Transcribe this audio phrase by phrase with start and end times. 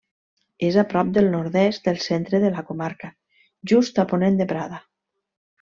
[0.67, 3.13] És a prop al nord-est del centre de la comarca,
[3.73, 4.85] just a ponent de Prada.